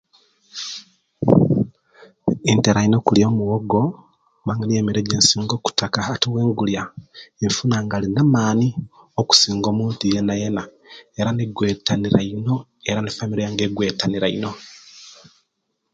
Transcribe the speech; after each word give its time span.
Intera 2.51 2.79
ino 2.85 2.97
okulya 2.99 3.25
omuwogo 3.31 3.81
kuba 4.39 4.53
niyo 4.55 4.77
emere 4.79 4.99
ejensinga 5.01 5.53
okutaka 5.55 5.99
ate 6.13 6.25
owengulya 6.29 6.81
nfuna 7.47 7.77
nga 7.83 7.95
inina 7.99 8.21
amani 8.25 8.67
okusinga 9.19 9.67
omuntu 9.73 10.03
yenayena 10.13 10.63
era 11.19 11.29
negwetanira 11.33 12.19
ino 12.33 12.55
era 12.89 12.99
ne'familyu 13.01 13.43
yange 13.45 13.63
egwetanira 13.67 14.27
ino 14.37 14.51